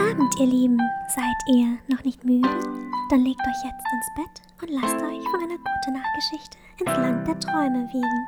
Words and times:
Abend, 0.00 0.34
ihr 0.40 0.46
Lieben. 0.46 0.78
Seid 1.08 1.36
ihr 1.46 1.78
noch 1.86 2.02
nicht 2.02 2.24
müde? 2.24 2.48
Dann 3.10 3.20
legt 3.20 3.40
euch 3.40 3.64
jetzt 3.64 3.86
ins 3.92 4.10
Bett 4.16 4.42
und 4.62 4.70
lasst 4.70 4.96
euch 4.96 5.22
von 5.30 5.40
einer 5.40 5.56
guten 5.56 5.92
Nachtgeschichte 5.92 6.58
ins 6.80 6.90
Land 6.90 7.28
der 7.28 7.38
Träume 7.38 7.88
wiegen. 7.92 8.26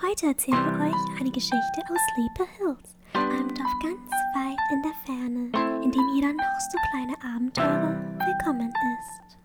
Heute 0.00 0.26
erzählen 0.26 0.64
wir 0.64 0.86
euch 0.86 1.20
eine 1.20 1.30
Geschichte 1.30 1.82
aus 1.90 1.98
Sleepy 2.14 2.48
Hills, 2.58 2.96
einem 3.14 3.48
Dorf 3.48 3.72
ganz 3.82 4.10
weit 4.34 4.58
in 4.72 4.82
der 4.82 4.94
Ferne, 5.04 5.82
in 5.82 5.90
dem 5.90 6.08
jeder 6.14 6.32
noch 6.32 6.60
so 6.70 6.78
kleine 6.90 7.16
Abenteurer 7.34 7.96
willkommen 8.24 8.72
ist. 9.00 9.38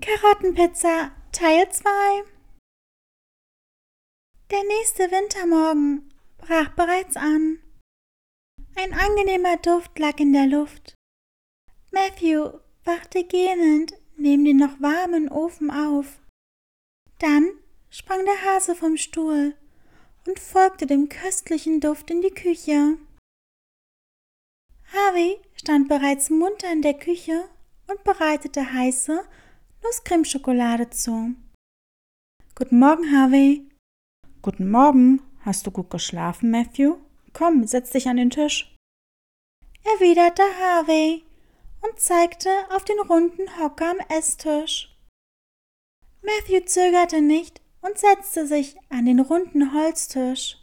Karottenpizza 0.00 1.10
Teil 1.32 1.70
2 1.70 1.90
Der 4.50 4.64
nächste 4.64 5.10
Wintermorgen 5.10 6.08
brach 6.38 6.70
bereits 6.70 7.16
an. 7.16 7.58
Ein 8.76 8.94
angenehmer 8.94 9.56
Duft 9.58 9.98
lag 9.98 10.18
in 10.18 10.32
der 10.32 10.46
Luft. 10.46 10.94
Matthew 11.92 12.58
wachte 12.84 13.24
gähnend 13.24 13.94
neben 14.16 14.44
dem 14.44 14.58
noch 14.58 14.80
warmen 14.80 15.28
Ofen 15.28 15.70
auf. 15.70 16.20
Dann 17.18 17.50
sprang 17.90 18.24
der 18.24 18.42
Hase 18.44 18.74
vom 18.74 18.96
Stuhl 18.96 19.54
und 20.26 20.38
folgte 20.38 20.86
dem 20.86 21.08
köstlichen 21.08 21.80
Duft 21.80 22.10
in 22.10 22.22
die 22.22 22.30
Küche. 22.30 22.98
Harvey 24.92 25.38
stand 25.54 25.88
bereits 25.88 26.30
munter 26.30 26.72
in 26.72 26.82
der 26.82 26.94
Küche 26.94 27.48
und 27.86 28.02
bereitete 28.04 28.72
heiße 28.72 29.24
Nusscremeschokolade 29.82 30.90
zu. 30.90 31.34
Guten 32.54 32.78
Morgen, 32.78 33.10
Harvey. 33.10 33.68
Guten 34.42 34.70
Morgen. 34.70 35.22
Hast 35.40 35.66
du 35.66 35.70
gut 35.70 35.90
geschlafen, 35.90 36.50
Matthew? 36.50 36.96
Komm, 37.32 37.66
setz 37.66 37.90
dich 37.90 38.08
an 38.08 38.16
den 38.16 38.30
Tisch. 38.30 38.74
Erwiderte 39.84 40.42
Harvey 40.58 41.24
und 41.80 41.98
zeigte 41.98 42.50
auf 42.70 42.84
den 42.84 43.00
runden 43.00 43.58
Hocker 43.58 43.90
am 43.90 43.98
Esstisch. 44.08 44.94
Matthew 46.22 46.66
zögerte 46.66 47.20
nicht 47.20 47.60
und 47.80 47.98
setzte 47.98 48.46
sich 48.46 48.76
an 48.90 49.06
den 49.06 49.20
runden 49.20 49.72
Holztisch. 49.72 50.58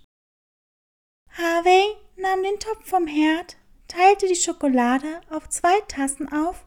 Harvey 1.31 1.95
nahm 2.15 2.43
den 2.43 2.59
Topf 2.59 2.87
vom 2.87 3.07
Herd, 3.07 3.57
teilte 3.87 4.27
die 4.27 4.35
Schokolade 4.35 5.21
auf 5.29 5.49
zwei 5.49 5.79
Tassen 5.87 6.31
auf 6.31 6.65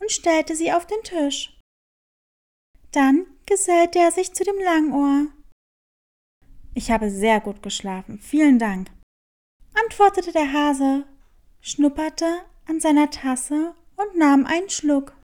und 0.00 0.10
stellte 0.10 0.56
sie 0.56 0.72
auf 0.72 0.86
den 0.86 1.02
Tisch. 1.02 1.58
Dann 2.92 3.26
gesellte 3.46 3.98
er 3.98 4.12
sich 4.12 4.32
zu 4.32 4.44
dem 4.44 4.58
Langohr. 4.58 5.26
Ich 6.74 6.90
habe 6.90 7.10
sehr 7.10 7.40
gut 7.40 7.62
geschlafen, 7.62 8.18
vielen 8.18 8.58
Dank, 8.58 8.90
antwortete 9.74 10.32
der 10.32 10.52
Hase, 10.52 11.04
schnupperte 11.60 12.44
an 12.66 12.80
seiner 12.80 13.10
Tasse 13.10 13.74
und 13.96 14.16
nahm 14.16 14.46
einen 14.46 14.70
Schluck. 14.70 15.14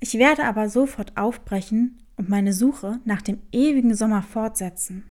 Ich 0.00 0.14
werde 0.14 0.44
aber 0.44 0.68
sofort 0.68 1.16
aufbrechen 1.16 2.06
und 2.16 2.28
meine 2.28 2.52
Suche 2.52 3.00
nach 3.04 3.22
dem 3.22 3.42
ewigen 3.52 3.94
Sommer 3.94 4.22
fortsetzen. 4.22 5.08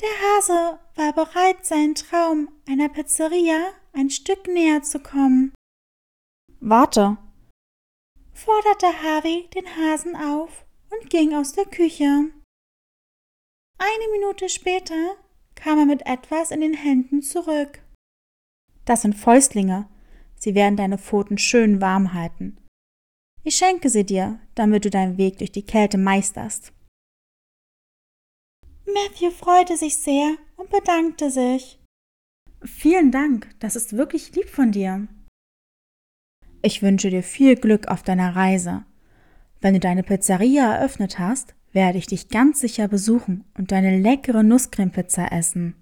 Der 0.00 0.08
Hase 0.08 0.78
war 0.96 1.12
bereit, 1.12 1.64
seinen 1.64 1.94
Traum 1.94 2.50
einer 2.68 2.88
Pizzeria 2.88 3.72
ein 3.92 4.10
Stück 4.10 4.48
näher 4.48 4.82
zu 4.82 5.00
kommen. 5.00 5.54
Warte, 6.60 7.18
forderte 8.32 8.86
Harvey 9.02 9.48
den 9.54 9.66
Hasen 9.76 10.16
auf 10.16 10.64
und 10.90 11.10
ging 11.10 11.34
aus 11.34 11.52
der 11.52 11.66
Küche. 11.66 12.30
Eine 13.78 14.08
Minute 14.12 14.48
später 14.48 15.16
kam 15.62 15.78
er 15.78 15.86
mit 15.86 16.06
etwas 16.06 16.50
in 16.50 16.60
den 16.60 16.74
Händen 16.74 17.22
zurück. 17.22 17.82
Das 18.84 19.02
sind 19.02 19.14
Fäustlinge. 19.14 19.88
Sie 20.34 20.56
werden 20.56 20.76
deine 20.76 20.98
Pfoten 20.98 21.38
schön 21.38 21.80
warm 21.80 22.14
halten. 22.14 22.56
Ich 23.44 23.56
schenke 23.56 23.88
sie 23.88 24.04
dir, 24.04 24.40
damit 24.56 24.84
du 24.84 24.90
deinen 24.90 25.18
Weg 25.18 25.38
durch 25.38 25.52
die 25.52 25.64
Kälte 25.64 25.98
meisterst. 25.98 26.72
Matthew 28.86 29.30
freute 29.30 29.76
sich 29.76 29.96
sehr 29.96 30.36
und 30.56 30.68
bedankte 30.70 31.30
sich. 31.30 31.78
Vielen 32.64 33.12
Dank, 33.12 33.48
das 33.60 33.76
ist 33.76 33.96
wirklich 33.96 34.34
lieb 34.34 34.48
von 34.48 34.72
dir. 34.72 35.06
Ich 36.62 36.82
wünsche 36.82 37.10
dir 37.10 37.22
viel 37.22 37.54
Glück 37.56 37.86
auf 37.88 38.02
deiner 38.02 38.34
Reise. 38.34 38.84
Wenn 39.60 39.74
du 39.74 39.80
deine 39.80 40.02
Pizzeria 40.02 40.74
eröffnet 40.74 41.20
hast, 41.20 41.54
werde 41.72 41.98
ich 41.98 42.06
dich 42.06 42.28
ganz 42.28 42.60
sicher 42.60 42.88
besuchen 42.88 43.44
und 43.56 43.72
deine 43.72 43.98
leckere 43.98 44.42
Nusscremepizza 44.42 45.28
essen. 45.28 45.74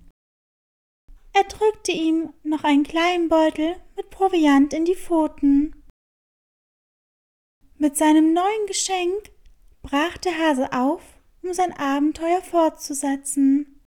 Er 1.32 1.44
drückte 1.44 1.92
ihm 1.92 2.32
noch 2.42 2.64
einen 2.64 2.82
kleinen 2.82 3.28
Beutel 3.28 3.76
mit 3.96 4.10
Proviant 4.10 4.72
in 4.72 4.84
die 4.84 4.96
Pfoten. 4.96 5.74
Mit 7.78 7.96
seinem 7.96 8.32
neuen 8.32 8.66
Geschenk 8.66 9.30
brach 9.82 10.18
der 10.18 10.36
Hase 10.36 10.72
auf, 10.72 11.02
um 11.42 11.52
sein 11.52 11.72
Abenteuer 11.72 12.42
fortzusetzen. 12.42 13.80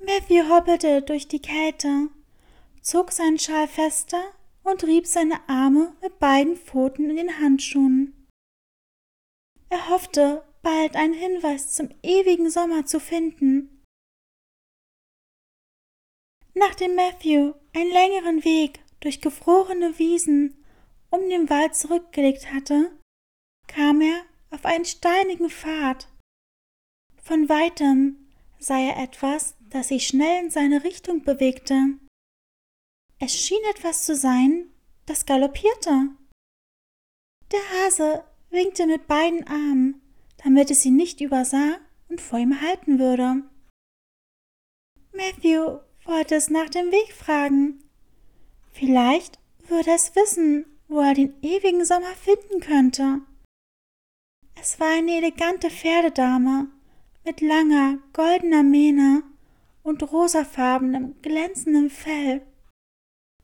Matthew 0.00 0.48
hoppelte 0.48 1.02
durch 1.02 1.26
die 1.26 1.40
Kälte, 1.40 2.08
zog 2.82 3.10
seinen 3.10 3.38
Schal 3.38 3.66
fester 3.66 4.22
und 4.62 4.84
rieb 4.84 5.06
seine 5.06 5.48
Arme 5.48 5.94
mit 6.02 6.18
beiden 6.18 6.56
Pfoten 6.56 7.10
in 7.10 7.16
den 7.16 7.38
Handschuhen. 7.40 8.28
Er 9.70 9.88
hoffte, 9.88 10.44
bald 10.64 10.96
einen 10.96 11.14
Hinweis 11.14 11.72
zum 11.72 11.90
ewigen 12.02 12.50
Sommer 12.50 12.84
zu 12.84 12.98
finden. 12.98 13.84
Nachdem 16.54 16.96
Matthew 16.96 17.54
einen 17.72 17.92
längeren 17.92 18.44
Weg 18.44 18.80
durch 19.00 19.20
gefrorene 19.20 19.98
Wiesen 19.98 20.56
um 21.10 21.28
den 21.28 21.48
Wald 21.48 21.76
zurückgelegt 21.76 22.52
hatte, 22.52 22.98
kam 23.68 24.00
er 24.00 24.24
auf 24.50 24.64
einen 24.64 24.84
steinigen 24.84 25.50
Pfad. 25.50 26.08
Von 27.22 27.48
weitem 27.48 28.28
sah 28.58 28.78
er 28.78 29.02
etwas, 29.02 29.56
das 29.70 29.88
sich 29.88 30.06
schnell 30.06 30.44
in 30.44 30.50
seine 30.50 30.84
Richtung 30.84 31.22
bewegte. 31.22 31.98
Es 33.18 33.34
schien 33.34 33.62
etwas 33.70 34.04
zu 34.04 34.16
sein, 34.16 34.70
das 35.06 35.26
galoppierte. 35.26 36.08
Der 37.52 37.60
Hase 37.70 38.24
winkte 38.50 38.86
mit 38.86 39.06
beiden 39.06 39.46
Armen, 39.46 40.03
damit 40.44 40.70
es 40.70 40.84
ihn 40.84 40.96
nicht 40.96 41.20
übersah 41.22 41.78
und 42.08 42.20
vor 42.20 42.38
ihm 42.38 42.60
halten 42.60 42.98
würde. 42.98 43.42
Matthew 45.12 45.78
wollte 46.04 46.34
es 46.34 46.50
nach 46.50 46.68
dem 46.68 46.92
Weg 46.92 47.12
fragen. 47.12 47.82
Vielleicht 48.72 49.38
würde 49.68 49.92
es 49.92 50.14
wissen, 50.14 50.66
wo 50.86 51.00
er 51.00 51.14
den 51.14 51.34
ewigen 51.42 51.84
Sommer 51.84 52.14
finden 52.14 52.60
könnte. 52.60 53.22
Es 54.60 54.78
war 54.78 54.92
eine 54.92 55.16
elegante 55.16 55.70
Pferdedame 55.70 56.68
mit 57.24 57.40
langer, 57.40 57.98
goldener 58.12 58.62
Mähne 58.62 59.22
und 59.82 60.02
rosafarbenem, 60.12 61.14
glänzendem 61.22 61.88
Fell. 61.88 62.42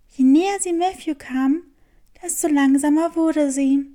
Je 0.09 0.25
näher 0.25 0.61
sie 0.61 0.73
Matthew 0.75 1.15
kam, 1.17 1.63
desto 2.23 2.49
langsamer 2.49 3.17
wurde 3.17 3.51
sie. 3.51 3.87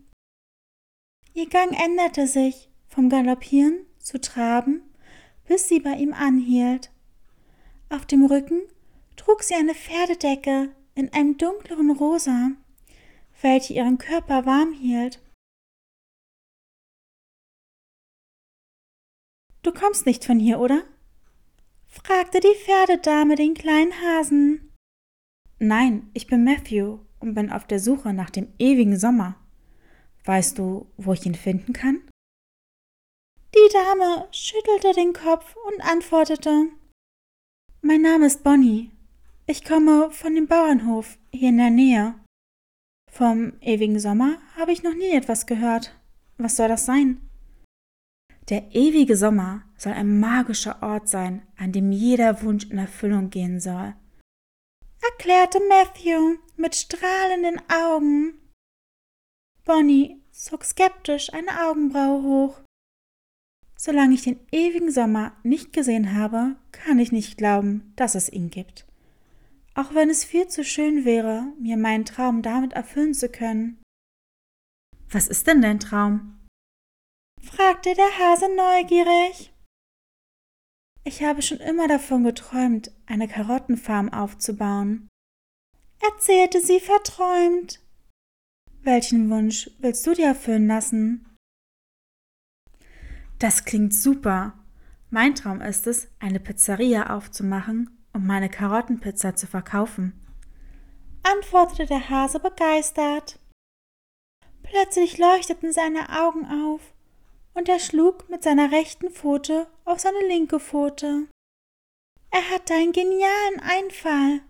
Ihr 1.33 1.47
Gang 1.49 1.71
änderte 1.79 2.27
sich 2.27 2.69
vom 2.95 3.09
Galoppieren 3.09 3.85
zu 3.99 4.19
Traben, 4.19 4.81
bis 5.47 5.67
sie 5.67 5.79
bei 5.79 5.91
ihm 5.91 6.13
anhielt. 6.13 6.91
Auf 7.89 8.07
dem 8.07 8.25
Rücken 8.25 8.61
trug 9.15 9.43
sie 9.43 9.53
eine 9.53 9.75
Pferdedecke 9.75 10.69
in 10.95 11.13
einem 11.13 11.37
dunkleren 11.37 11.91
Rosa 11.91 12.51
welche 13.41 13.73
ihren 13.73 13.97
Körper 13.97 14.45
warm 14.45 14.73
hielt. 14.73 15.21
Du 19.61 19.71
kommst 19.71 20.05
nicht 20.05 20.25
von 20.25 20.39
hier, 20.39 20.59
oder? 20.59 20.83
fragte 21.87 22.39
die 22.39 22.55
Pferdedame 22.63 23.35
den 23.35 23.53
kleinen 23.53 23.93
Hasen. 23.93 24.73
Nein, 25.59 26.09
ich 26.13 26.27
bin 26.27 26.43
Matthew 26.43 26.99
und 27.19 27.33
bin 27.33 27.51
auf 27.51 27.65
der 27.65 27.79
Suche 27.79 28.13
nach 28.13 28.29
dem 28.29 28.47
ewigen 28.59 28.97
Sommer. 28.97 29.35
Weißt 30.25 30.57
du, 30.57 30.91
wo 30.97 31.13
ich 31.13 31.25
ihn 31.25 31.35
finden 31.35 31.73
kann? 31.73 32.01
Die 33.55 33.71
Dame 33.71 34.27
schüttelte 34.31 34.91
den 34.91 35.13
Kopf 35.13 35.55
und 35.65 35.79
antwortete 35.79 36.67
Mein 37.81 38.01
Name 38.01 38.25
ist 38.25 38.43
Bonnie. 38.43 38.91
Ich 39.47 39.63
komme 39.63 40.11
von 40.11 40.35
dem 40.35 40.45
Bauernhof 40.45 41.17
hier 41.31 41.49
in 41.49 41.57
der 41.57 41.69
Nähe. 41.69 42.15
Vom 43.09 43.53
ewigen 43.61 43.97
Sommer 43.97 44.39
habe 44.57 44.73
ich 44.73 44.83
noch 44.83 44.93
nie 44.93 45.11
etwas 45.11 45.45
gehört. 45.45 45.97
Was 46.37 46.57
soll 46.57 46.67
das 46.67 46.85
sein? 46.85 47.29
Der 48.49 48.75
ewige 48.75 49.15
Sommer 49.15 49.63
soll 49.77 49.93
ein 49.93 50.19
magischer 50.19 50.83
Ort 50.83 51.07
sein, 51.07 51.47
an 51.55 51.71
dem 51.71 51.93
jeder 51.93 52.41
Wunsch 52.43 52.65
in 52.65 52.77
Erfüllung 52.77 53.29
gehen 53.29 53.61
soll. 53.61 53.95
Erklärte 55.01 55.61
Matthew 55.69 56.39
mit 56.57 56.75
strahlenden 56.75 57.61
Augen. 57.71 58.33
Bonnie 59.63 60.21
zog 60.31 60.65
skeptisch 60.65 61.31
eine 61.31 61.69
Augenbraue 61.69 62.21
hoch. 62.21 62.64
Solange 63.77 64.13
ich 64.15 64.23
den 64.23 64.39
ewigen 64.51 64.91
Sommer 64.91 65.35
nicht 65.43 65.73
gesehen 65.73 66.15
habe, 66.15 66.55
kann 66.71 66.97
ich 66.97 67.11
nicht 67.11 67.37
glauben, 67.37 67.93
dass 67.95 68.15
es 68.15 68.31
ihn 68.31 68.49
gibt. 68.49 68.85
auch 69.75 69.93
wenn 69.93 70.09
es 70.09 70.23
viel 70.23 70.47
zu 70.47 70.63
schön 70.63 71.03
wäre, 71.03 71.53
mir 71.59 71.75
meinen 71.77 72.05
Traum 72.05 72.41
damit 72.41 72.73
erfüllen 72.73 73.13
zu 73.13 73.27
können. 73.29 73.81
Was 75.09 75.27
ist 75.27 75.47
denn 75.47 75.61
dein 75.61 75.79
Traum? 75.79 76.47
fragte 77.41 77.93
der 77.93 78.17
Hase 78.17 78.47
neugierig. 78.55 79.53
Ich 81.03 81.21
habe 81.23 81.41
schon 81.41 81.59
immer 81.59 81.87
davon 81.87 82.23
geträumt, 82.23 82.91
eine 83.05 83.27
Karottenfarm 83.27 84.11
aufzubauen, 84.11 85.09
erzählte 86.01 86.61
sie 86.61 86.79
verträumt. 86.79 87.81
Welchen 88.81 89.29
Wunsch 89.29 89.69
willst 89.79 90.07
du 90.07 90.13
dir 90.13 90.27
erfüllen 90.27 90.67
lassen? 90.67 91.34
Das 93.45 93.63
klingt 93.63 93.93
super. 93.93 94.53
Mein 95.11 95.35
Traum 95.35 95.61
ist 95.61 95.85
es, 95.85 96.07
eine 96.17 96.39
Pizzeria 96.39 97.15
aufzumachen 97.15 97.91
und 98.11 98.25
meine 98.25 98.49
Karottenpizza 98.49 99.35
zu 99.35 99.45
verkaufen, 99.45 100.19
antwortete 101.21 101.85
der 101.85 102.09
Hase 102.09 102.39
begeistert. 102.39 103.37
Plötzlich 104.63 105.19
leuchteten 105.19 105.71
seine 105.71 106.09
Augen 106.23 106.47
auf 106.47 106.81
und 107.53 107.69
er 107.69 107.77
schlug 107.77 108.27
mit 108.31 108.41
seiner 108.41 108.71
rechten 108.71 109.11
Pfote 109.11 109.67
auf 109.83 109.99
seine 109.99 110.27
linke 110.27 110.59
Pfote. 110.59 111.27
Er 112.31 112.49
hatte 112.49 112.73
einen 112.73 112.93
genialen 112.93 113.59
Einfall. 113.59 114.41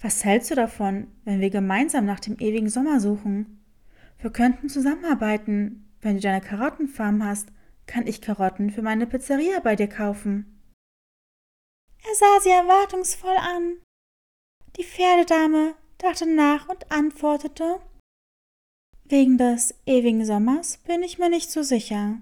Was 0.00 0.24
hältst 0.24 0.52
du 0.52 0.54
davon, 0.54 1.08
wenn 1.24 1.40
wir 1.40 1.50
gemeinsam 1.50 2.04
nach 2.04 2.20
dem 2.20 2.38
ewigen 2.38 2.68
Sommer 2.68 3.00
suchen? 3.00 3.64
Wir 4.20 4.30
könnten 4.30 4.68
zusammenarbeiten. 4.68 5.89
Wenn 6.00 6.16
du 6.16 6.20
deine 6.20 6.40
Karottenfarm 6.40 7.24
hast, 7.24 7.48
kann 7.86 8.06
ich 8.06 8.22
Karotten 8.22 8.70
für 8.70 8.82
meine 8.82 9.06
Pizzeria 9.06 9.60
bei 9.60 9.76
dir 9.76 9.88
kaufen. 9.88 10.60
Er 12.02 12.14
sah 12.14 12.40
sie 12.40 12.50
erwartungsvoll 12.50 13.36
an. 13.36 13.76
Die 14.76 14.84
Pferdedame 14.84 15.74
dachte 15.98 16.26
nach 16.26 16.68
und 16.68 16.90
antwortete 16.90 17.80
Wegen 19.04 19.38
des 19.38 19.74
ewigen 19.86 20.24
Sommers 20.24 20.78
bin 20.78 21.02
ich 21.02 21.18
mir 21.18 21.28
nicht 21.28 21.50
so 21.50 21.62
sicher. 21.62 22.18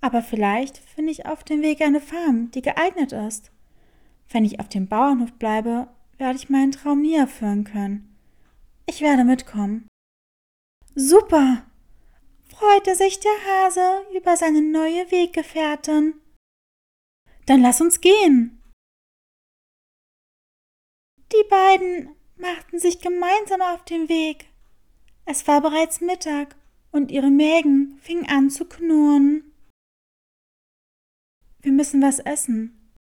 Aber 0.00 0.22
vielleicht 0.22 0.78
finde 0.78 1.12
ich 1.12 1.24
auf 1.24 1.44
dem 1.44 1.62
Weg 1.62 1.80
eine 1.80 2.00
Farm, 2.00 2.50
die 2.50 2.62
geeignet 2.62 3.12
ist. 3.12 3.50
Wenn 4.28 4.44
ich 4.44 4.60
auf 4.60 4.68
dem 4.68 4.88
Bauernhof 4.88 5.32
bleibe, 5.34 5.88
werde 6.18 6.36
ich 6.36 6.50
meinen 6.50 6.72
Traum 6.72 7.02
nie 7.02 7.14
erfüllen 7.14 7.64
können. 7.64 8.16
Ich 8.86 9.00
werde 9.00 9.24
mitkommen. 9.24 9.86
Super! 10.94 11.62
Freute 12.58 12.94
sich 12.94 13.20
der 13.20 13.44
Hase 13.46 14.06
über 14.16 14.36
seine 14.36 14.62
neue 14.62 15.10
Weggefährtin. 15.10 16.14
Dann 17.44 17.60
lass 17.60 17.80
uns 17.80 18.00
gehen. 18.00 18.62
Die 21.32 21.48
beiden 21.50 22.14
machten 22.36 22.78
sich 22.78 23.00
gemeinsam 23.00 23.60
auf 23.60 23.84
den 23.84 24.08
Weg. 24.08 24.46
Es 25.26 25.46
war 25.46 25.60
bereits 25.60 26.00
Mittag 26.00 26.56
und 26.92 27.10
ihre 27.10 27.30
Mägen 27.30 27.98
fingen 28.00 28.28
an 28.28 28.48
zu 28.48 28.64
knurren. 28.64 29.52
Wir 31.60 31.72
müssen 31.72 32.00
was 32.00 32.20
essen. 32.20 32.94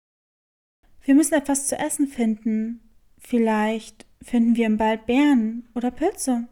Wir 1.01 1.15
müssen 1.15 1.35
etwas 1.35 1.67
zu 1.67 1.77
essen 1.77 2.07
finden. 2.07 2.79
Vielleicht 3.19 4.05
finden 4.21 4.55
wir 4.55 4.65
im 4.65 4.79
Wald 4.79 5.05
Beeren 5.05 5.69
oder 5.75 5.91
Pilze, 5.91 6.47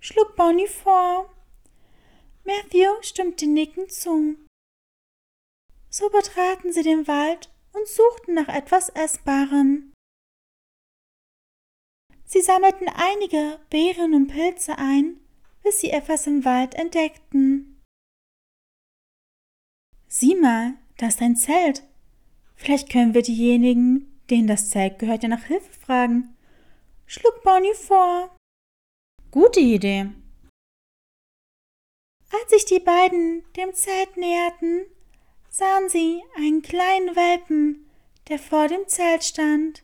schlug 0.00 0.36
Bonnie 0.36 0.66
vor. 0.66 1.32
Matthew 2.48 3.02
stimmte 3.02 3.46
nickend 3.46 3.92
zu. 3.92 4.36
So 5.90 6.08
betraten 6.08 6.72
sie 6.72 6.82
den 6.82 7.06
Wald 7.06 7.52
und 7.74 7.86
suchten 7.86 8.32
nach 8.32 8.48
etwas 8.48 8.88
Essbarem. 8.88 9.92
Sie 12.24 12.40
sammelten 12.40 12.88
einige 12.88 13.60
Beeren 13.68 14.14
und 14.14 14.28
Pilze 14.28 14.78
ein, 14.78 15.20
bis 15.62 15.80
sie 15.80 15.90
etwas 15.90 16.26
im 16.26 16.46
Wald 16.46 16.74
entdeckten. 16.74 17.82
Sieh 20.06 20.34
mal, 20.34 20.72
da 20.96 21.08
ist 21.08 21.20
ein 21.20 21.36
Zelt. 21.36 21.82
Vielleicht 22.56 22.90
können 22.90 23.12
wir 23.12 23.22
diejenigen, 23.22 24.22
denen 24.30 24.46
das 24.46 24.70
Zelt 24.70 24.98
gehört, 24.98 25.22
ja 25.22 25.28
nach 25.28 25.44
Hilfe 25.44 25.72
fragen. 25.80 26.34
Schlug 27.04 27.42
Bonnie 27.42 27.74
vor. 27.74 28.34
Gute 29.30 29.60
Idee. 29.60 30.10
Als 32.30 32.50
sich 32.50 32.64
die 32.66 32.80
beiden 32.80 33.50
dem 33.54 33.74
Zelt 33.74 34.16
näherten, 34.16 34.86
sahen 35.48 35.88
sie 35.88 36.22
einen 36.36 36.62
kleinen 36.62 37.16
Welpen, 37.16 37.90
der 38.28 38.38
vor 38.38 38.68
dem 38.68 38.86
Zelt 38.86 39.24
stand. 39.24 39.82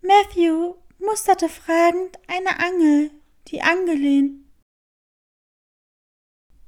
Matthew 0.00 0.74
musterte 0.98 1.48
fragend 1.48 2.18
eine 2.28 2.58
Angel, 2.58 3.10
die 3.48 3.62
angelehnt. 3.62 4.44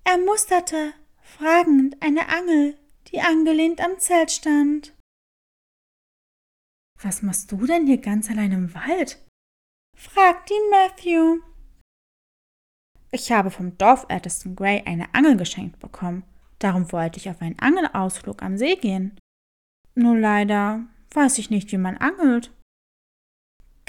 Er 0.04 0.18
musterte 0.18 0.94
fragend 1.22 2.00
eine 2.02 2.28
Angel, 2.28 2.78
die 3.08 3.20
angelehnt 3.20 3.80
am 3.80 3.98
Zelt 3.98 4.30
stand. 4.30 4.96
Was 7.02 7.22
machst 7.22 7.50
du 7.50 7.66
denn 7.66 7.86
hier 7.86 7.98
ganz 7.98 8.30
allein 8.30 8.52
im 8.52 8.74
Wald? 8.74 9.24
fragte 9.96 10.54
ihn 10.54 10.70
Matthew. 10.70 11.49
Ich 13.12 13.32
habe 13.32 13.50
vom 13.50 13.76
Dorfältesten 13.76 14.54
Gray 14.54 14.82
eine 14.84 15.12
Angel 15.14 15.36
geschenkt 15.36 15.80
bekommen. 15.80 16.24
Darum 16.58 16.92
wollte 16.92 17.18
ich 17.18 17.28
auf 17.28 17.40
einen 17.40 17.58
Angelausflug 17.58 18.42
am 18.42 18.56
See 18.56 18.76
gehen. 18.76 19.18
Nur 19.94 20.16
leider 20.16 20.84
weiß 21.12 21.38
ich 21.38 21.50
nicht, 21.50 21.72
wie 21.72 21.78
man 21.78 21.96
angelt 21.96 22.52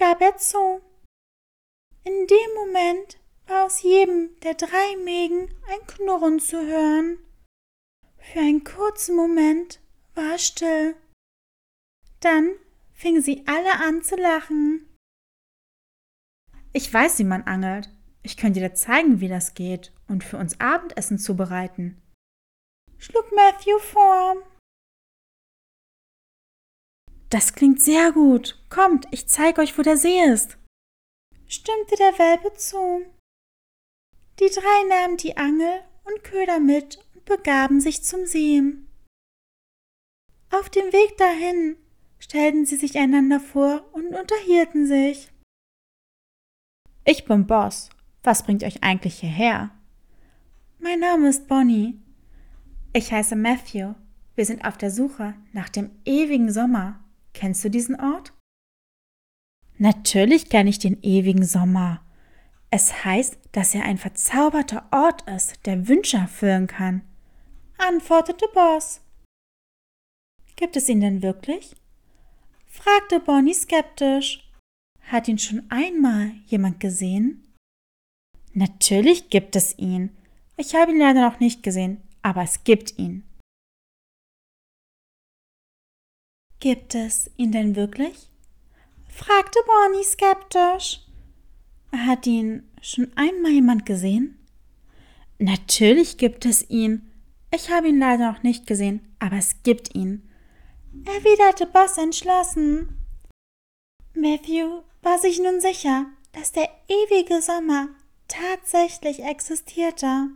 gab 0.01 0.19
er 0.19 0.35
zu. 0.35 0.81
In 2.03 2.25
dem 2.25 2.53
Moment 2.55 3.19
war 3.45 3.67
aus 3.67 3.83
jedem 3.83 4.31
der 4.39 4.55
drei 4.55 4.97
Mägen 5.03 5.53
ein 5.69 5.85
Knurren 5.85 6.39
zu 6.39 6.57
hören. 6.57 7.19
Für 8.17 8.39
einen 8.39 8.63
kurzen 8.63 9.15
Moment 9.15 9.79
war 10.15 10.33
es 10.33 10.47
still. 10.47 10.95
Dann 12.19 12.49
fingen 12.93 13.21
sie 13.21 13.43
alle 13.45 13.73
an 13.75 14.01
zu 14.01 14.15
lachen. 14.15 14.89
Ich 16.73 16.91
weiß, 16.91 17.19
wie 17.19 17.23
man 17.23 17.43
angelt. 17.43 17.89
Ich 18.23 18.37
könnte 18.37 18.59
dir 18.59 18.73
zeigen, 18.73 19.19
wie 19.19 19.27
das 19.27 19.53
geht 19.53 19.93
und 20.07 20.23
für 20.23 20.37
uns 20.37 20.59
Abendessen 20.59 21.17
zubereiten. 21.17 22.01
Schlug 22.97 23.31
Matthew 23.35 23.79
vor. 23.79 24.35
Das 27.29 27.53
klingt 27.53 27.81
sehr 27.81 28.11
gut. 28.11 28.63
Kommt, 28.69 29.07
ich 29.11 29.27
zeige 29.27 29.61
euch, 29.61 29.77
wo 29.77 29.81
der 29.81 29.97
See 29.97 30.21
ist. 30.21 30.57
Stimmte 31.47 31.95
der 31.95 32.17
Welpe 32.19 32.53
zu. 32.57 33.05
Die 34.39 34.49
drei 34.49 34.83
nahmen 34.89 35.17
die 35.17 35.37
Angel 35.37 35.83
und 36.03 36.23
Köder 36.23 36.59
mit 36.59 36.99
und 37.13 37.25
begaben 37.25 37.81
sich 37.81 38.03
zum 38.03 38.25
See. 38.25 38.61
Auf 40.51 40.69
dem 40.69 40.91
Weg 40.91 41.17
dahin 41.17 41.77
stellten 42.19 42.65
sie 42.65 42.75
sich 42.75 42.97
einander 42.97 43.39
vor 43.39 43.89
und 43.93 44.07
unterhielten 44.13 44.85
sich. 44.85 45.31
Ich 47.05 47.25
bin 47.25 47.47
Boss. 47.47 47.89
Was 48.23 48.43
bringt 48.43 48.63
euch 48.63 48.83
eigentlich 48.83 49.19
hierher? 49.19 49.71
Mein 50.79 50.99
Name 50.99 51.29
ist 51.29 51.47
Bonnie. 51.47 51.99
Ich 52.93 53.11
heiße 53.11 53.35
Matthew. 53.35 53.95
Wir 54.35 54.45
sind 54.45 54.63
auf 54.63 54.77
der 54.77 54.91
Suche 54.91 55.33
nach 55.53 55.69
dem 55.69 55.89
ewigen 56.05 56.51
Sommer. 56.51 56.99
Kennst 57.33 57.63
du 57.63 57.69
diesen 57.69 57.99
Ort? 57.99 58.33
Natürlich 59.77 60.49
kenne 60.49 60.69
ich 60.69 60.77
den 60.77 61.01
ewigen 61.01 61.43
Sommer. 61.43 62.01
Es 62.69 63.03
heißt, 63.03 63.39
dass 63.51 63.73
er 63.73 63.83
ein 63.83 63.97
verzauberter 63.97 64.87
Ort 64.91 65.27
ist, 65.27 65.65
der 65.65 65.87
Wünsche 65.87 66.17
erfüllen 66.17 66.67
kann, 66.67 67.01
antwortete 67.77 68.47
Boss. 68.53 69.01
Gibt 70.55 70.75
es 70.75 70.87
ihn 70.87 71.01
denn 71.01 71.23
wirklich? 71.23 71.75
fragte 72.67 73.19
Bonnie 73.19 73.53
skeptisch. 73.53 74.47
Hat 75.01 75.27
ihn 75.27 75.39
schon 75.39 75.63
einmal 75.69 76.31
jemand 76.45 76.79
gesehen? 76.79 77.50
Natürlich 78.53 79.29
gibt 79.29 79.55
es 79.55 79.77
ihn. 79.77 80.15
Ich 80.57 80.75
habe 80.75 80.91
ihn 80.91 80.99
leider 80.99 81.27
noch 81.29 81.39
nicht 81.39 81.63
gesehen, 81.63 82.01
aber 82.21 82.43
es 82.43 82.63
gibt 82.63 82.97
ihn. 82.97 83.23
Gibt 86.59 86.95
es 86.95 87.31
ihn 87.37 87.51
denn 87.51 87.75
wirklich? 87.75 88.29
fragte 89.07 89.59
Bonnie 89.65 90.03
skeptisch. 90.03 91.01
Hat 91.91 92.27
ihn 92.27 92.69
schon 92.81 93.11
einmal 93.15 93.51
jemand 93.51 93.85
gesehen? 93.85 94.37
Natürlich 95.39 96.17
gibt 96.17 96.45
es 96.45 96.69
ihn. 96.69 97.11
Ich 97.53 97.71
habe 97.71 97.89
ihn 97.89 97.99
leider 97.99 98.31
noch 98.31 98.43
nicht 98.43 98.67
gesehen, 98.67 99.01
aber 99.19 99.37
es 99.37 99.63
gibt 99.63 99.95
ihn, 99.95 100.29
erwiderte 101.05 101.65
Boss 101.65 101.97
entschlossen. 101.97 102.97
Matthew 104.13 104.83
war 105.01 105.17
sich 105.17 105.39
nun 105.39 105.59
sicher, 105.59 106.05
dass 106.31 106.51
der 106.51 106.69
ewige 106.87 107.41
Sommer 107.41 107.89
tatsächlich 108.31 109.23
existierte. 109.23 110.29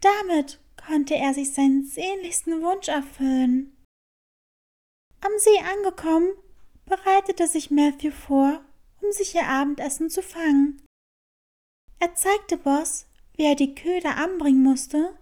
Damit 0.00 0.60
konnte 0.76 1.16
er 1.16 1.34
sich 1.34 1.52
seinen 1.52 1.84
sehnlichsten 1.84 2.62
Wunsch 2.62 2.88
erfüllen. 2.88 3.76
Am 5.20 5.32
See 5.38 5.58
angekommen, 5.58 6.30
bereitete 6.84 7.48
sich 7.48 7.70
Matthew 7.70 8.12
vor, 8.12 8.64
um 9.02 9.10
sich 9.10 9.34
ihr 9.34 9.46
Abendessen 9.46 10.10
zu 10.10 10.22
fangen. 10.22 10.82
Er 11.98 12.14
zeigte 12.14 12.56
Boss, 12.56 13.06
wie 13.34 13.44
er 13.44 13.56
die 13.56 13.74
Köder 13.74 14.16
anbringen 14.16 14.62
musste 14.62 15.18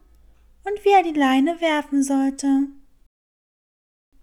und 0.64 0.84
wie 0.84 0.90
er 0.90 1.02
die 1.02 1.18
Leine 1.18 1.60
werfen 1.60 2.02
sollte. 2.02 2.68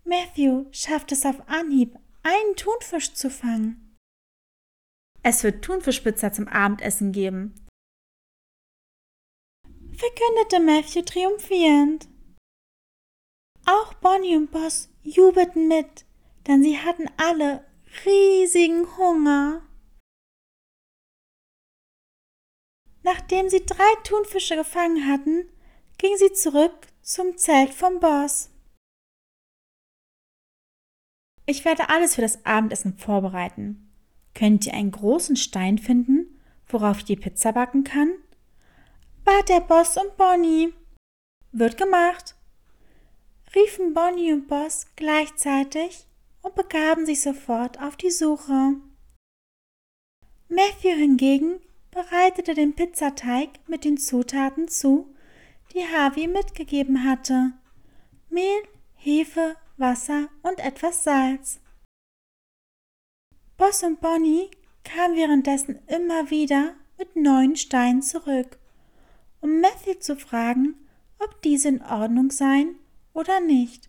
Matthew 0.04 0.66
schafft 0.72 1.12
es 1.12 1.26
auf 1.26 1.48
Anhieb, 1.48 1.98
einen 2.24 2.56
Thunfisch 2.56 3.14
zu 3.14 3.30
fangen. 3.30 3.91
Es 5.24 5.44
wird 5.44 5.63
Thunfischpizza 5.63 6.34
zum 6.34 6.48
Abendessen 6.48 7.12
geben, 7.12 7.54
verkündete 10.01 10.60
Matthew 10.60 11.04
triumphierend. 11.04 12.08
Auch 13.66 13.94
Bonnie 13.96 14.36
und 14.36 14.51
Boss 14.51 14.90
jubelten 15.04 15.68
mit, 15.68 16.06
denn 16.48 16.63
sie 16.63 16.80
hatten 16.80 17.08
alle 17.18 17.63
riesigen 18.06 18.98
Hunger. 18.98 19.62
Nachdem 23.04 23.50
sie 23.50 23.63
drei 23.66 23.96
Thunfische 24.04 24.56
gefangen 24.56 25.08
hatten, 25.08 25.50
ging 25.98 26.18
sie 26.18 26.34
zurück 26.34 26.88
zum 27.01 27.38
Zelt 27.38 27.74
vom 27.74 28.00
Boss. 28.00 28.50
Ich 31.46 31.66
werde 31.66 31.90
alles 31.90 32.16
für 32.16 32.22
das 32.22 32.44
Abendessen 32.46 32.98
vorbereiten. 32.98 33.91
Könnt 34.42 34.66
ihr 34.66 34.74
einen 34.74 34.90
großen 34.90 35.36
Stein 35.36 35.78
finden, 35.78 36.42
worauf 36.68 36.98
ich 36.98 37.06
die 37.06 37.16
Pizza 37.16 37.52
backen 37.52 37.84
kann? 37.84 38.12
bat 39.24 39.50
der 39.50 39.60
Boss 39.60 39.98
und 39.98 40.18
Bonnie. 40.18 40.74
Wird 41.52 41.78
gemacht, 41.78 42.34
riefen 43.54 43.94
Bonnie 43.94 44.34
und 44.34 44.48
Boss 44.48 44.88
gleichzeitig 44.96 46.08
und 46.42 46.56
begaben 46.56 47.06
sich 47.06 47.22
sofort 47.22 47.80
auf 47.80 47.98
die 47.98 48.10
Suche. 48.10 48.78
Matthew 50.50 50.96
hingegen 50.98 51.60
bereitete 51.92 52.56
den 52.56 52.74
Pizzateig 52.74 53.50
mit 53.68 53.86
den 53.86 54.00
Zutaten 54.00 54.68
zu, 54.68 55.14
die 55.76 55.86
Harvey 55.86 56.26
mitgegeben 56.26 57.04
hatte. 57.04 57.52
Mehl, 58.32 58.64
Hefe, 58.96 59.56
Wasser 59.78 60.30
und 60.42 60.58
etwas 60.58 61.04
Salz. 61.04 61.60
Boss 63.62 63.84
und 63.84 64.01
Bonnie 64.01 64.50
kamen 64.84 65.15
währenddessen 65.15 65.86
immer 65.86 66.32
wieder 66.32 66.74
mit 66.98 67.15
neuen 67.15 67.56
Steinen 67.56 68.01
zurück, 68.01 68.58
um 69.39 69.62
Matthew 69.62 70.00
zu 70.00 70.18
fragen, 70.18 70.88
ob 71.20 71.44
diese 71.44 71.68
in 71.68 71.84
Ordnung 71.84 72.32
seien 72.32 72.80
oder 73.13 73.39
nicht. 73.39 73.88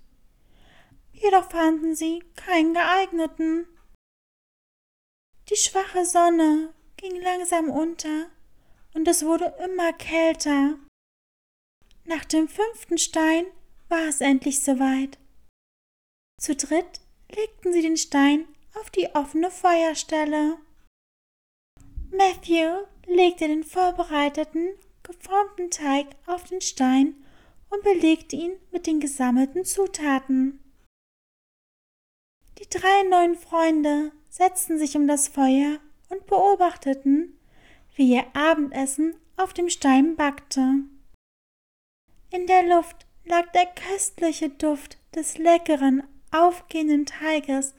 Jedoch 1.15 1.51
fanden 1.51 1.95
sie 1.95 2.23
keinen 2.37 2.75
geeigneten. 2.75 3.67
Die 5.49 5.57
schwache 5.57 6.05
Sonne 6.05 6.75
ging 6.99 7.19
langsam 7.23 7.71
unter 7.71 8.27
und 8.93 9.09
es 9.09 9.25
wurde 9.25 9.55
immer 9.65 9.95
kälter. 9.95 10.79
Nach 12.05 12.27
dem 12.27 12.47
fünften 12.47 12.99
Stein 12.99 13.47
war 13.89 14.07
es 14.07 14.21
endlich 14.21 14.63
soweit. 14.63 15.19
Zu 16.39 16.57
dritt 16.57 17.01
legten 17.31 17.73
sie 17.73 17.81
den 17.81 17.97
Stein 17.97 18.52
auf 18.75 18.91
die 18.91 19.15
offene 19.15 19.51
Feuerstelle. 19.51 20.59
Matthew 22.11 22.85
legte 23.07 23.49
den 23.49 23.65
vorbereiteten, 23.65 24.69
geformten 25.03 25.71
Teig 25.71 26.07
auf 26.27 26.45
den 26.45 26.61
Stein 26.61 27.15
und 27.71 27.83
belegte 27.83 28.37
ihn 28.37 28.53
mit 28.71 28.87
den 28.87 29.01
gesammelten 29.01 29.65
Zutaten. 29.65 30.61
Die 32.59 32.69
drei 32.69 33.03
neuen 33.09 33.35
Freunde 33.35 34.13
setzten 34.29 34.79
sich 34.79 34.97
um 34.97 35.09
das 35.09 35.29
Feuer 35.29 35.79
und 36.11 36.27
beobachteten, 36.27 37.39
wie 37.97 38.15
ihr 38.15 38.25
Abendessen 38.35 39.17
auf 39.37 39.53
dem 39.53 39.69
Stein 39.69 40.17
backte. 40.17 40.85
In 42.31 42.47
der 42.47 42.63
Luft 42.63 43.07
lag 43.25 43.51
der 43.53 43.67
köstliche 43.67 44.49
Duft 44.49 44.99
des 45.15 45.39
leckeren, 45.39 46.03
aufgehenden 46.31 47.07
Teiges 47.07 47.75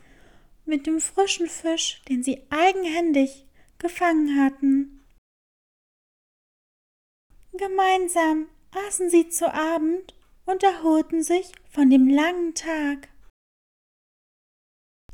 mit 0.65 0.87
dem 0.87 0.99
frischen 0.99 1.47
Fisch, 1.47 2.01
den 2.09 2.23
sie 2.23 2.45
eigenhändig 2.49 3.45
gefangen 3.77 4.41
hatten. 4.41 5.05
Gemeinsam 7.53 8.49
aßen 8.87 9.09
sie 9.09 9.29
zu 9.29 9.53
Abend 9.53 10.15
und 10.45 10.63
erholten 10.63 11.21
sich 11.21 11.51
von 11.69 11.89
dem 11.89 12.07
langen 12.07 12.55
Tag. 12.55 13.09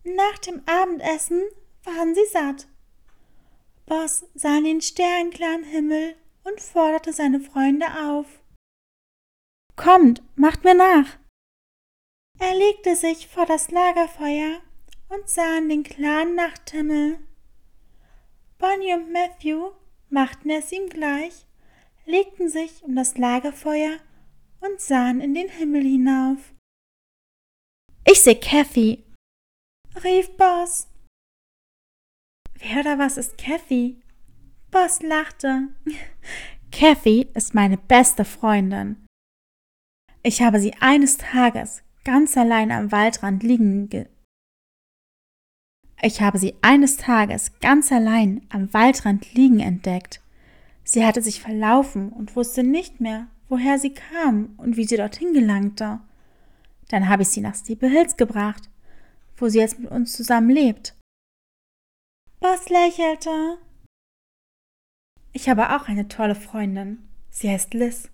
Nach 0.03 0.37
dem 0.39 0.63
Abendessen 0.65 1.43
waren 1.83 2.15
sie 2.15 2.25
satt. 2.25 2.67
Boss 3.85 4.25
sah 4.35 4.57
in 4.57 4.63
den 4.63 4.81
sternklaren 4.81 5.63
Himmel 5.63 6.15
und 6.43 6.61
forderte 6.61 7.11
seine 7.11 7.39
Freunde 7.41 7.85
auf. 8.07 8.27
Kommt, 9.75 10.21
macht 10.37 10.63
mir 10.63 10.75
nach! 10.75 11.17
Er 12.39 12.55
legte 12.55 12.95
sich 12.95 13.27
vor 13.27 13.45
das 13.45 13.71
Lagerfeuer 13.71 14.61
und 15.09 15.27
sah 15.27 15.57
in 15.57 15.69
den 15.69 15.83
klaren 15.83 16.35
Nachthimmel. 16.35 17.19
Bonnie 18.57 18.93
und 18.93 19.11
Matthew 19.11 19.71
machten 20.09 20.49
es 20.49 20.71
ihm 20.71 20.89
gleich 20.89 21.45
legten 22.09 22.49
sich 22.49 22.83
um 22.83 22.95
das 22.95 23.17
Lagerfeuer 23.17 23.97
und 24.61 24.81
sahen 24.81 25.21
in 25.21 25.35
den 25.35 25.47
Himmel 25.47 25.83
hinauf. 25.83 26.53
Ich 28.03 28.21
seh 28.21 28.35
Kathy, 28.35 29.05
rief 30.03 30.35
Boss. 30.35 30.87
Wer 32.55 32.81
oder 32.81 32.97
was 32.97 33.17
ist 33.17 33.37
Kathy? 33.37 34.01
Boss 34.71 35.01
lachte. 35.01 35.69
Kathy 36.71 37.27
ist 37.33 37.53
meine 37.53 37.77
beste 37.77 38.25
Freundin. 38.25 39.05
Ich 40.23 40.41
habe 40.41 40.59
sie 40.59 40.73
eines 40.79 41.17
Tages 41.17 41.83
ganz 42.03 42.35
allein 42.35 42.71
am 42.71 42.91
Waldrand 42.91 43.43
liegen 43.43 43.89
ge 43.89 44.07
ich 46.01 46.21
habe 46.21 46.37
sie 46.37 46.55
eines 46.61 46.97
Tages 46.97 47.59
ganz 47.59 47.91
allein 47.91 48.41
am 48.49 48.73
Waldrand 48.73 49.33
liegen 49.33 49.59
entdeckt. 49.59 50.21
Sie 50.83 51.05
hatte 51.05 51.21
sich 51.21 51.41
verlaufen 51.41 52.09
und 52.09 52.35
wusste 52.35 52.63
nicht 52.63 52.99
mehr, 53.01 53.27
woher 53.47 53.77
sie 53.77 53.93
kam 53.93 54.53
und 54.57 54.77
wie 54.77 54.85
sie 54.85 54.97
dorthin 54.97 55.33
gelangte. 55.33 55.99
Dann 56.87 57.09
habe 57.09 57.23
ich 57.23 57.29
sie 57.29 57.41
nach 57.41 57.55
Steeple 57.55 57.89
Hills 57.89 58.17
gebracht, 58.17 58.69
wo 59.37 59.49
sie 59.49 59.59
jetzt 59.59 59.79
mit 59.79 59.91
uns 59.91 60.13
zusammen 60.13 60.49
lebt. 60.49 60.95
Boss 62.39 62.69
lächelte. 62.69 63.57
Ich 65.33 65.49
habe 65.49 65.75
auch 65.75 65.87
eine 65.87 66.07
tolle 66.07 66.35
Freundin. 66.35 66.99
Sie 67.29 67.49
heißt 67.49 67.73
Liz. 67.73 68.09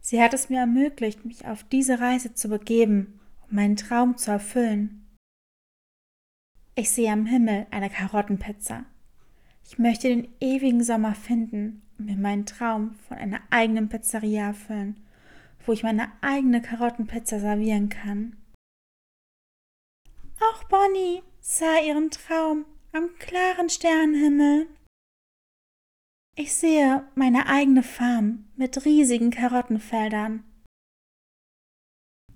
Sie 0.00 0.22
hat 0.22 0.34
es 0.34 0.48
mir 0.48 0.60
ermöglicht, 0.60 1.24
mich 1.24 1.46
auf 1.46 1.64
diese 1.64 2.00
Reise 2.00 2.32
zu 2.32 2.48
begeben, 2.48 3.20
um 3.48 3.56
meinen 3.56 3.76
Traum 3.76 4.16
zu 4.16 4.30
erfüllen. 4.30 5.05
Ich 6.78 6.90
sehe 6.90 7.10
am 7.10 7.24
Himmel 7.24 7.66
eine 7.70 7.88
Karottenpizza. 7.88 8.84
Ich 9.64 9.78
möchte 9.78 10.08
den 10.08 10.28
ewigen 10.40 10.84
Sommer 10.84 11.14
finden 11.14 11.80
und 11.96 12.04
mir 12.04 12.16
meinen 12.16 12.44
Traum 12.44 12.96
von 13.08 13.16
einer 13.16 13.40
eigenen 13.48 13.88
Pizzeria 13.88 14.48
erfüllen, 14.48 15.00
wo 15.64 15.72
ich 15.72 15.82
meine 15.82 16.12
eigene 16.20 16.60
Karottenpizza 16.60 17.40
servieren 17.40 17.88
kann. 17.88 18.36
Auch 20.38 20.64
Bonnie 20.64 21.22
sah 21.40 21.80
ihren 21.80 22.10
Traum 22.10 22.66
am 22.92 23.08
klaren 23.20 23.70
Sternenhimmel. 23.70 24.66
Ich 26.34 26.52
sehe 26.52 27.08
meine 27.14 27.46
eigene 27.46 27.82
Farm 27.82 28.44
mit 28.54 28.84
riesigen 28.84 29.30
Karottenfeldern. 29.30 30.44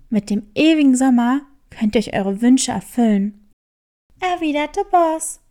Mit 0.09 0.31
dem 0.31 0.49
ewigen 0.55 0.95
Sommer 0.95 1.41
könnt 1.69 1.93
ihr 1.93 1.99
euch 1.99 2.13
eure 2.15 2.41
Wünsche 2.41 2.71
erfüllen, 2.71 3.40
erwiderte 4.21 4.85
Boss. 4.85 5.41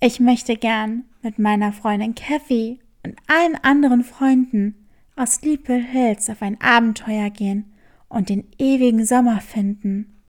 Ich 0.00 0.20
möchte 0.20 0.56
gern 0.56 1.04
mit 1.22 1.38
meiner 1.38 1.72
Freundin 1.72 2.14
Kathy 2.14 2.80
und 3.04 3.18
allen 3.26 3.56
anderen 3.56 4.04
Freunden 4.04 4.88
aus 5.16 5.34
Sleepy 5.34 5.82
Hills 5.82 6.30
auf 6.30 6.40
ein 6.42 6.60
Abenteuer 6.60 7.28
gehen 7.30 7.72
und 8.08 8.28
den 8.28 8.50
ewigen 8.58 9.04
Sommer 9.04 9.40
finden. 9.40 10.24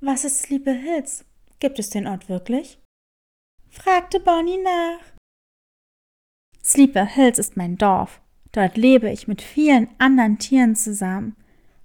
Was 0.00 0.24
ist 0.24 0.42
Sleepy 0.42 0.78
Hills? 0.78 1.24
Gibt 1.58 1.78
es 1.78 1.90
den 1.90 2.06
Ort 2.06 2.28
wirklich? 2.28 2.78
fragte 3.68 4.20
Bonnie 4.20 4.62
nach. 4.62 5.00
Sleepy 6.62 7.06
Hills 7.06 7.38
ist 7.38 7.56
mein 7.56 7.76
Dorf. 7.78 8.20
Dort 8.52 8.76
lebe 8.76 9.10
ich 9.10 9.28
mit 9.28 9.42
vielen 9.42 9.88
anderen 9.98 10.38
Tieren 10.38 10.76
zusammen. 10.76 11.36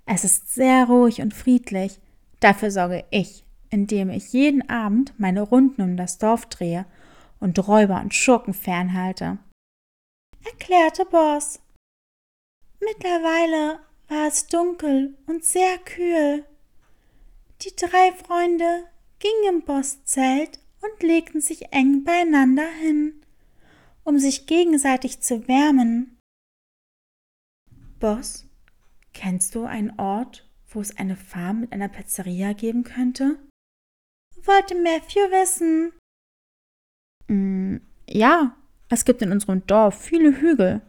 Es 0.06 0.24
ist 0.24 0.54
sehr 0.54 0.86
ruhig 0.86 1.22
und 1.22 1.34
friedlich. 1.34 2.00
Dafür 2.40 2.72
sorge 2.72 3.06
ich 3.10 3.44
indem 3.74 4.12
ich 4.12 4.34
jeden 4.34 4.70
Abend 4.70 5.20
meine 5.20 5.42
Runden 5.42 5.82
um 5.82 5.98
das 5.98 6.20
Dorf 6.20 6.46
drehe 6.46 6.86
und 7.40 7.68
Räuber 7.68 8.00
und 8.02 8.14
Schurken 8.14 8.54
fernhalte, 8.54 9.40
erklärte 10.46 11.06
Boss. 11.06 11.60
Mittlerweile 12.80 13.80
war 14.10 14.28
es 14.28 14.46
dunkel 14.46 15.18
und 15.26 15.44
sehr 15.44 15.80
kühl. 15.80 16.46
Die 17.62 17.76
drei 17.76 18.12
Freunde 18.12 18.84
gingen 19.18 19.56
im 19.56 19.66
Bosszelt 19.66 20.60
und 20.82 21.02
legten 21.02 21.42
sich 21.42 21.74
eng 21.74 22.04
beieinander 22.04 22.70
hin, 22.80 23.24
um 24.04 24.20
sich 24.20 24.46
gegenseitig 24.46 25.22
zu 25.22 25.48
wärmen. 25.48 26.20
Boss, 28.00 28.46
kennst 29.14 29.56
du 29.56 29.64
einen 29.64 29.98
Ort, 30.00 30.48
wo 30.70 30.80
es 30.80 30.96
eine 30.96 31.16
Farm 31.16 31.62
mit 31.62 31.72
einer 31.72 31.90
Pizzeria 31.90 32.54
geben 32.54 32.84
könnte? 32.84 33.40
Wollte 34.46 34.76
Matthew 34.76 35.32
wissen. 35.32 35.94
Mm, 37.28 37.78
ja, 38.10 38.56
es 38.90 39.06
gibt 39.06 39.22
in 39.22 39.32
unserem 39.32 39.66
Dorf 39.66 40.00
viele 40.00 40.40
Hügel. 40.40 40.82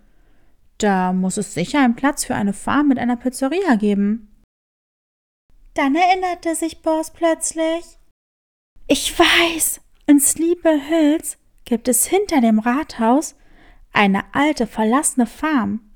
Da 0.78 1.12
muss 1.12 1.36
es 1.36 1.54
sicher 1.54 1.80
einen 1.80 1.94
Platz 1.94 2.24
für 2.24 2.34
eine 2.34 2.52
Farm 2.52 2.88
mit 2.88 2.98
einer 2.98 3.16
Pizzeria 3.16 3.76
geben. 3.76 4.42
Dann 5.74 5.94
erinnerte 5.94 6.54
sich 6.54 6.82
Boss 6.82 7.12
plötzlich. 7.12 7.98
Ich 8.86 9.18
weiß, 9.18 9.80
in 10.06 10.20
Sleepy 10.20 10.80
Hills 10.80 11.38
gibt 11.64 11.88
es 11.88 12.06
hinter 12.06 12.40
dem 12.40 12.58
Rathaus 12.58 13.34
eine 13.92 14.34
alte 14.34 14.66
verlassene 14.66 15.26
Farm. 15.26 15.93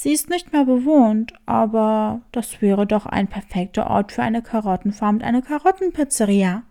Sie 0.00 0.12
ist 0.12 0.30
nicht 0.30 0.52
mehr 0.52 0.64
bewohnt, 0.64 1.32
aber 1.44 2.22
das 2.30 2.62
wäre 2.62 2.86
doch 2.86 3.04
ein 3.04 3.26
perfekter 3.26 3.90
Ort 3.90 4.12
für 4.12 4.22
eine 4.22 4.42
Karottenfarm 4.42 5.16
und 5.16 5.24
eine 5.24 5.42
Karottenpizzeria. 5.42 6.62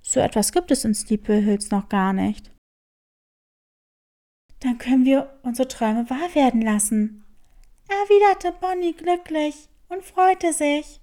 So 0.00 0.20
etwas 0.20 0.52
gibt 0.52 0.70
es 0.70 0.86
in 0.86 0.94
Steeple 0.94 1.36
Hills 1.36 1.70
noch 1.70 1.90
gar 1.90 2.14
nicht. 2.14 2.50
Dann 4.60 4.78
können 4.78 5.04
wir 5.04 5.38
unsere 5.42 5.68
Träume 5.68 6.08
wahr 6.08 6.34
werden 6.34 6.62
lassen, 6.62 7.22
erwiderte 7.86 8.52
Bonnie 8.58 8.94
glücklich 8.94 9.68
und 9.90 10.02
freute 10.02 10.54
sich. 10.54 11.02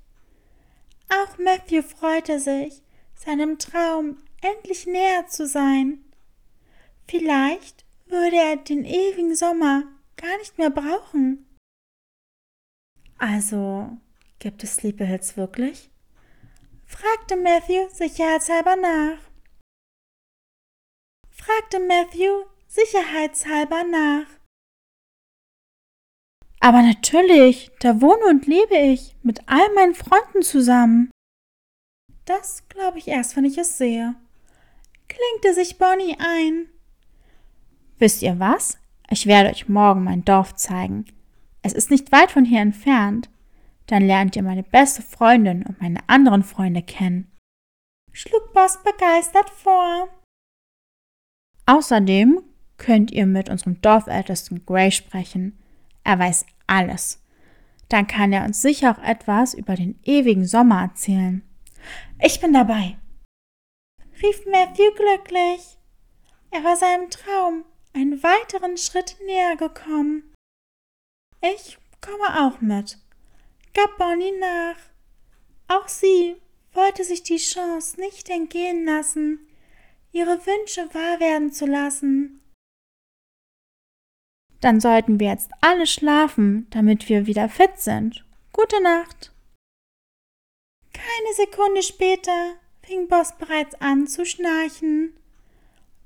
Auch 1.09 1.37
Matthew 1.37 1.83
freute 1.83 2.39
sich, 2.39 2.81
seinem 3.13 3.59
Traum 3.59 4.17
endlich 4.41 4.87
näher 4.87 5.27
zu 5.27 5.45
sein. 5.45 5.99
Vielleicht 7.07 7.85
würde 8.07 8.37
er 8.37 8.57
den 8.57 8.83
ewigen 8.83 9.35
Sommer 9.35 9.83
gar 10.17 10.37
nicht 10.37 10.57
mehr 10.57 10.69
brauchen. 10.69 11.45
Also, 13.17 13.97
gibt 14.39 14.63
es 14.63 14.75
Sleepy 14.75 15.05
Hills 15.05 15.37
wirklich? 15.37 15.89
fragte 16.85 17.35
Matthew 17.35 17.89
sicherheitshalber 17.93 18.75
nach. 18.75 19.19
Fragte 21.29 21.79
Matthew 21.79 22.45
sicherheitshalber 22.67 23.83
nach. 23.83 24.27
Aber 26.59 26.81
natürlich, 26.81 27.71
da 27.79 28.01
wohne 28.01 28.25
und 28.25 28.47
lebe 28.47 28.75
ich 28.75 29.15
mit 29.21 29.47
all 29.47 29.73
meinen 29.73 29.95
Freunden 29.95 30.41
zusammen. 30.41 31.11
Das 32.25 32.67
glaube 32.67 32.97
ich 32.97 33.07
erst, 33.07 33.35
wenn 33.35 33.45
ich 33.45 33.57
es 33.57 33.77
sehe, 33.77 34.15
klinkte 35.07 35.53
sich 35.53 35.77
Bonnie 35.77 36.17
ein. 36.19 36.69
Wisst 37.99 38.21
ihr 38.21 38.39
was? 38.39 38.77
Ich 39.09 39.25
werde 39.25 39.49
euch 39.49 39.69
morgen 39.69 40.03
mein 40.03 40.25
Dorf 40.25 40.55
zeigen. 40.55 41.05
Es 41.61 41.73
ist 41.73 41.89
nicht 41.89 42.11
weit 42.11 42.31
von 42.31 42.45
hier 42.45 42.61
entfernt. 42.61 43.29
Dann 43.87 44.05
lernt 44.05 44.35
ihr 44.35 44.43
meine 44.43 44.63
beste 44.63 45.01
Freundin 45.01 45.63
und 45.63 45.81
meine 45.81 45.99
anderen 46.07 46.43
Freunde 46.43 46.81
kennen. 46.81 47.31
Schlug 48.11 48.53
Boss 48.53 48.79
begeistert 48.83 49.49
vor. 49.49 50.09
Außerdem 51.65 52.41
könnt 52.77 53.11
ihr 53.11 53.25
mit 53.25 53.49
unserem 53.49 53.81
Dorfältesten 53.81 54.65
Gray 54.65 54.91
sprechen. 54.91 55.57
Er 56.03 56.19
weiß 56.19 56.45
alles. 56.67 57.23
Dann 57.89 58.07
kann 58.07 58.33
er 58.33 58.43
uns 58.43 58.61
sicher 58.61 58.91
auch 58.91 59.03
etwas 59.03 59.53
über 59.53 59.75
den 59.75 59.99
ewigen 60.03 60.45
Sommer 60.45 60.81
erzählen. 60.81 61.41
Ich 62.21 62.41
bin 62.41 62.53
dabei, 62.53 62.97
rief 64.21 64.45
Matthew 64.45 64.91
glücklich. 64.95 65.77
Er 66.51 66.63
war 66.63 66.75
seinem 66.75 67.09
Traum 67.09 67.63
einen 67.97 68.21
weiteren 68.21 68.77
Schritt 68.77 69.17
näher 69.25 69.55
gekommen. 69.55 70.31
Ich 71.41 71.79
komme 71.99 72.45
auch 72.45 72.61
mit, 72.61 72.99
gab 73.73 73.97
Bonnie 73.97 74.37
nach. 74.39 74.77
Auch 75.67 75.87
sie 75.87 76.35
wollte 76.73 77.03
sich 77.03 77.23
die 77.23 77.37
Chance 77.37 77.99
nicht 77.99 78.29
entgehen 78.29 78.85
lassen, 78.85 79.39
ihre 80.11 80.45
Wünsche 80.45 80.93
wahr 80.93 81.19
werden 81.19 81.51
zu 81.51 81.65
lassen. 81.65 82.39
Dann 84.61 84.79
sollten 84.79 85.19
wir 85.19 85.29
jetzt 85.29 85.49
alle 85.61 85.87
schlafen, 85.87 86.67
damit 86.69 87.09
wir 87.09 87.25
wieder 87.25 87.49
fit 87.49 87.79
sind. 87.79 88.23
Gute 88.53 88.81
Nacht. 88.81 89.33
Keine 90.93 91.33
Sekunde 91.35 91.81
später 91.81 92.57
fing 92.83 93.07
Boss 93.07 93.35
bereits 93.37 93.73
an 93.81 94.07
zu 94.07 94.23
schnarchen. 94.25 95.17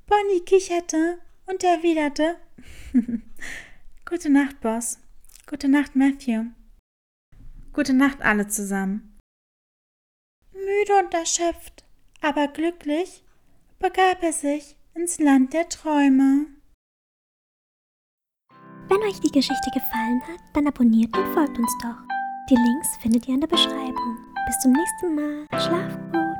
Bonnie 0.08 0.41
kicherte 0.41 1.19
und 1.52 1.64
erwiderte 1.64 2.38
Gute 4.10 4.30
Nacht, 4.30 4.60
Boss. 4.62 5.00
Gute 5.48 5.68
Nacht, 5.68 5.96
Matthew. 5.96 6.46
Gute 7.74 7.94
Nacht 7.94 8.22
alle 8.22 8.48
zusammen. 8.48 9.18
Müde 10.54 11.00
und 11.00 11.14
erschöpft, 11.14 11.86
aber 12.22 12.48
glücklich, 12.48 13.24
begab 13.80 14.22
er 14.22 14.34
sich 14.34 14.76
ins 14.94 15.20
Land 15.20 15.54
der 15.54 15.70
Träume. 15.70 16.48
Wenn 18.90 19.02
euch 19.04 19.20
die 19.22 19.32
Geschichte 19.32 19.72
gefallen 19.74 20.22
hat, 20.28 20.42
dann 20.54 20.68
abonniert 20.68 21.16
und 21.18 21.34
folgt 21.34 21.58
uns 21.58 21.74
doch. 21.82 21.98
Die 22.50 22.56
Links 22.56 22.98
findet 23.02 23.28
ihr 23.28 23.36
in 23.36 23.42
der 23.42 23.48
Beschreibung. 23.48 24.18
Bis 24.46 24.60
zum 24.60 24.74
nächsten 24.74 25.16
Mal. 25.16 25.48
Schlaf 25.52 25.98
gut. 26.12 26.31